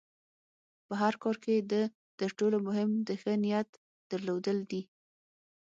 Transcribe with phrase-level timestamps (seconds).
[0.87, 1.73] په هر کار کې د
[2.19, 3.69] تر ټولو مهم د ښۀ نیت
[4.11, 4.81] درلودل دي.